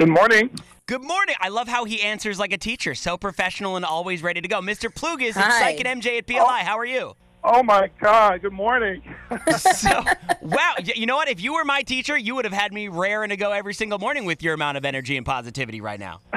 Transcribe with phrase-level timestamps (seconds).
[0.00, 0.48] Good morning.
[0.86, 1.34] Good morning.
[1.42, 4.62] I love how he answers like a teacher, so professional and always ready to go.
[4.62, 4.88] Mr.
[4.88, 5.60] Plugues, it's Hi.
[5.60, 6.64] Syke and MJ at BLI.
[6.64, 7.12] How are you?
[7.44, 8.40] Oh my God.
[8.40, 9.02] Good morning.
[9.58, 10.02] So,
[10.40, 10.76] wow.
[10.82, 11.28] You know what?
[11.28, 13.98] If you were my teacher, you would have had me raring to go every single
[13.98, 16.22] morning with your amount of energy and positivity right now.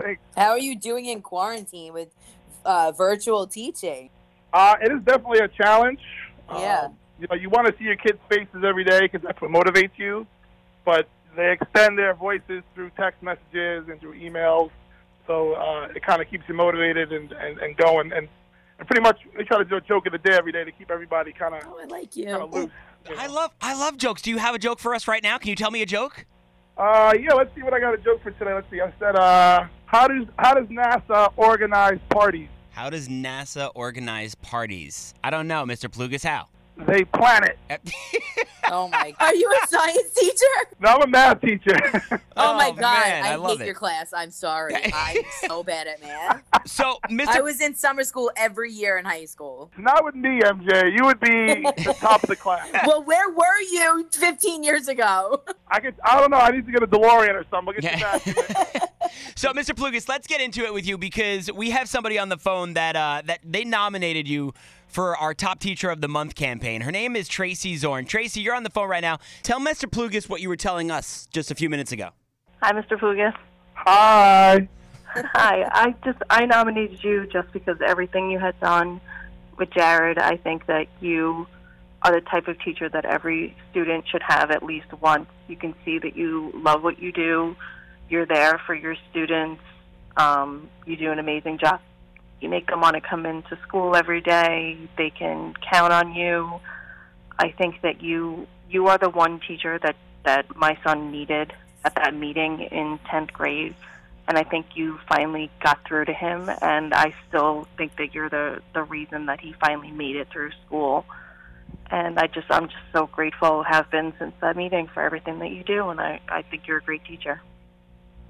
[0.00, 0.22] Thanks.
[0.34, 2.08] How are you doing in quarantine with
[2.64, 4.08] uh, virtual teaching?
[4.54, 6.00] Uh, it is definitely a challenge.
[6.48, 6.84] Yeah.
[6.86, 9.50] Um, you know, you want to see your kids' faces every day because that's what
[9.50, 10.26] motivates you.
[10.86, 14.70] But they extend their voices through text messages and through emails,
[15.26, 18.12] so uh, it kind of keeps you motivated and, and, and going.
[18.12, 18.28] And,
[18.78, 20.72] and pretty much, we try to do a joke of the day every day to
[20.72, 22.26] keep everybody kind of Oh, I like you.
[22.26, 22.70] kind of loose.
[23.08, 24.22] you I love I love jokes.
[24.22, 25.38] Do you have a joke for us right now?
[25.38, 26.26] Can you tell me a joke?
[26.76, 28.54] Uh, yeah, let's see what I got a joke for today.
[28.54, 28.80] Let's see.
[28.80, 32.48] I said, uh, how does how does NASA organize parties?
[32.70, 35.12] How does NASA organize parties?
[35.22, 35.90] I don't know, Mr.
[35.90, 36.24] Plugues.
[36.24, 36.48] How?
[36.86, 37.58] They plan it.
[38.74, 39.10] Oh my!
[39.10, 39.16] God.
[39.20, 40.70] Are you a science teacher?
[40.80, 41.76] No, I'm a math teacher.
[42.34, 43.04] Oh, my Oh, god!
[43.04, 43.66] man, I I, love hate it.
[43.66, 44.10] your class.
[44.16, 44.74] I'm sorry.
[44.94, 46.42] I'm so bad at math.
[46.64, 47.26] so, Mr.
[47.28, 49.70] I was in summer school every year in high school.
[49.76, 50.96] Not with me, MJ.
[50.96, 52.66] You would be the top of the class.
[52.86, 55.42] Well, where were you 15 years ago?
[55.68, 55.94] I could.
[56.04, 56.38] I don't know.
[56.38, 57.74] I need to get a DeLorean or something.
[57.84, 59.52] I'll get you Yeah.
[59.54, 59.66] back.
[59.66, 59.76] So, Mr.
[59.76, 62.96] Plugues, let's get into it with you because we have somebody on the phone that
[62.96, 64.54] uh, that they nominated you
[64.86, 66.82] for our Top Teacher of the Month campaign.
[66.82, 68.04] Her name is Tracy Zorn.
[68.04, 69.18] Tracy, you're on the phone right now.
[69.42, 69.90] Tell Mr.
[69.90, 72.10] Plugues what you were telling us just a few minutes ago.
[72.62, 72.98] Hi, Mr.
[72.98, 73.34] Plugues.
[73.74, 74.68] Hi.
[75.14, 75.68] Hi.
[75.72, 79.00] I just I nominated you just because everything you had done
[79.58, 80.18] with Jared.
[80.18, 81.46] I think that you
[82.02, 85.26] are the type of teacher that every student should have at least once.
[85.48, 87.54] You can see that you love what you do.
[88.12, 89.62] You're there for your students.
[90.18, 91.80] Um, you do an amazing job.
[92.42, 94.76] You make them want to come into school every day.
[94.98, 96.60] They can count on you.
[97.38, 101.54] I think that you you are the one teacher that that my son needed
[101.86, 103.74] at that meeting in 10th grade
[104.28, 106.50] and I think you finally got through to him.
[106.60, 110.50] And I still think that you're the the reason that he finally made it through
[110.66, 111.06] school.
[111.90, 115.50] And I just I'm just so grateful, have been since that meeting for everything that
[115.50, 115.88] you do.
[115.88, 117.40] And I I think you're a great teacher.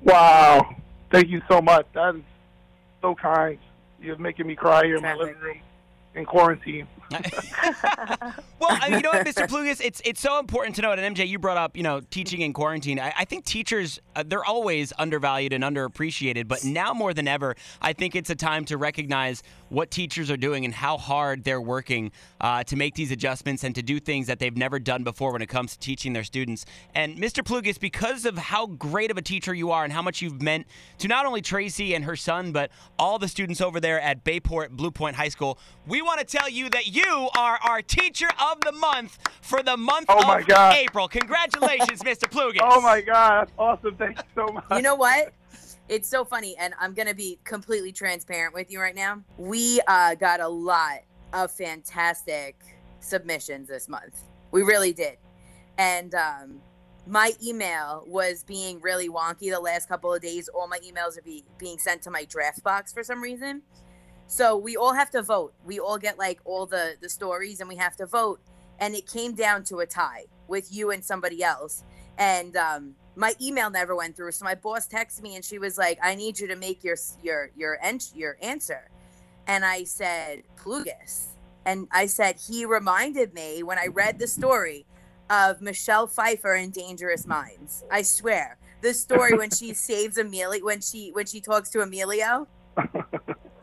[0.05, 0.77] Wow.
[1.11, 1.87] Thank you so much.
[1.95, 2.23] That is
[3.01, 3.59] so kind.
[4.01, 5.59] You're making me cry here in my living room
[6.15, 6.87] in quarantine.
[8.63, 9.49] Well, I mean, you know what, Mr.
[9.49, 10.93] Plugues, it's it's so important to know.
[10.93, 13.01] And MJ, you brought up, you know, teaching in quarantine.
[13.01, 17.57] I, I think teachers uh, they're always undervalued and underappreciated, but now more than ever,
[17.81, 21.61] I think it's a time to recognize what teachers are doing and how hard they're
[21.61, 25.33] working uh, to make these adjustments and to do things that they've never done before
[25.33, 26.65] when it comes to teaching their students.
[26.95, 27.43] And Mr.
[27.43, 30.67] Plugues, because of how great of a teacher you are and how much you've meant
[30.99, 34.77] to not only Tracy and her son, but all the students over there at Bayport
[34.77, 38.61] Blue Point High School, we want to tell you that you are our teacher of
[38.61, 40.75] the month for the month Oh of my God.
[40.77, 41.09] April.
[41.09, 42.31] Congratulations, Mr.
[42.31, 42.59] Plugues.
[42.61, 43.97] Oh my God, that's awesome.
[43.97, 44.65] Thank you so much.
[44.71, 45.33] You know what?
[45.89, 49.23] It's so funny, and I'm gonna be completely transparent with you right now.
[49.37, 51.01] We uh, got a lot
[51.33, 52.57] of fantastic
[53.01, 54.23] submissions this month.
[54.53, 55.19] We really did,
[55.79, 56.61] and um,
[57.07, 60.49] my email was being really wonky the last couple of days.
[60.49, 63.63] All my emails are be, being sent to my draft box for some reason.
[64.27, 65.53] So we all have to vote.
[65.65, 68.41] We all get like all the the stories, and we have to vote.
[68.79, 71.85] And it came down to a tie with you and somebody else.
[72.19, 74.33] And um, my email never went through.
[74.33, 76.97] So my boss texted me, and she was like, "I need you to make your
[77.23, 78.91] your your ent- your answer."
[79.47, 81.29] And I said, "Plugues."
[81.65, 84.85] And I said he reminded me when I read the story
[85.31, 87.85] of Michelle Pfeiffer in Dangerous Minds.
[87.91, 92.47] I swear, the story when she saves Amelia when she when she talks to Emilio.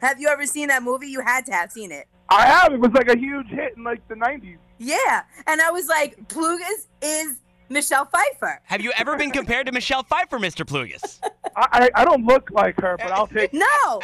[0.02, 1.08] Have you ever seen that movie?
[1.08, 2.08] You had to have seen it.
[2.30, 2.74] I have.
[2.74, 4.58] It was like a huge hit in like the '90s.
[4.78, 7.38] Yeah, and I was like, Plugues is
[7.70, 8.62] Michelle Pfeiffer.
[8.66, 10.66] Have you ever been compared to Michelle Pfeiffer, Mr.
[10.66, 11.20] Plugues?
[11.56, 13.52] I, I I don't look like her, but I'll take.
[13.84, 14.00] No,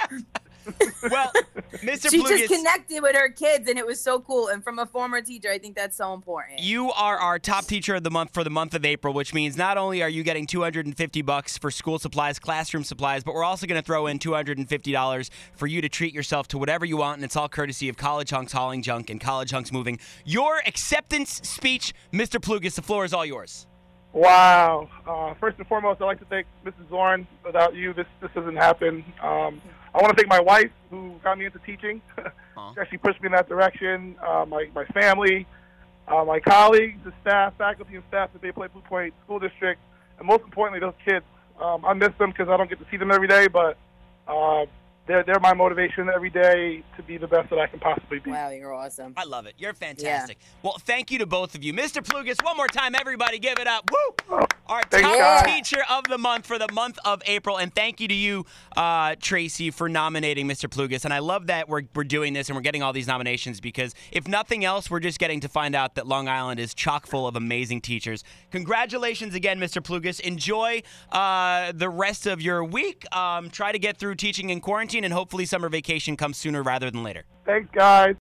[1.12, 1.32] Well,
[1.81, 2.09] Mr.
[2.09, 2.30] she Plugues.
[2.30, 4.47] just connected with her kids, and it was so cool.
[4.47, 6.59] And from a former teacher, I think that's so important.
[6.59, 9.58] You are our top teacher of the month for the month of April, which means
[9.58, 13.67] not only are you getting 250 bucks for school supplies, classroom supplies, but we're also
[13.67, 17.26] going to throw in $250 for you to treat yourself to whatever you want, and
[17.26, 20.00] it's all courtesy of College Hunks Hauling Junk and College Hunks Moving.
[20.26, 22.40] Your acceptance speech, Mr.
[22.40, 23.67] Plugues, the floor is all yours.
[24.16, 24.90] Wow.
[25.06, 26.90] Uh, first and foremost, I'd like to thank Mrs.
[26.90, 27.28] Zorn.
[27.46, 29.03] Without you, this this doesn't happen.
[29.22, 29.62] Um,
[29.94, 32.02] I want to thank my wife who got me into teaching.
[32.73, 34.16] She actually pushed me in that direction.
[34.26, 35.46] Uh, my my family,
[36.08, 39.79] uh, my colleagues, the staff, faculty, and staff at Bayport Blue Point School District,
[40.17, 41.26] and most importantly, those kids.
[41.62, 43.78] Um, I miss them because I don't get to see them every day, but
[44.28, 44.66] uh,
[45.07, 48.31] they're they're my motivation every day to be the best that I can possibly be.
[48.31, 49.13] Wow, you're awesome.
[49.17, 49.55] I love it.
[49.57, 50.37] You're fantastic.
[50.63, 51.73] Well, thank you to both of you.
[51.73, 52.03] Mr.
[52.03, 53.90] Plugues, one more time, everybody, give it up.
[53.91, 54.40] Woo!
[54.67, 55.46] Our thanks, top guys.
[55.46, 57.57] teacher of the month for the month of April.
[57.57, 60.67] And thank you to you, uh, Tracy, for nominating Mr.
[60.67, 61.05] Plugues.
[61.05, 63.93] And I love that we're, we're doing this and we're getting all these nominations because
[64.11, 67.28] if nothing else, we're just getting to find out that Long Island is chock full
[67.28, 68.23] of amazing teachers.
[68.52, 69.84] Congratulations again, Mr.
[69.84, 70.19] Plugues.
[70.19, 70.81] Enjoy
[71.11, 73.05] uh, the rest of your week.
[73.16, 76.92] Um, try to get through teaching in quarantine, and hopefully summer vacation comes sooner rather
[76.92, 77.24] than later.
[77.46, 78.14] Thanks, guys.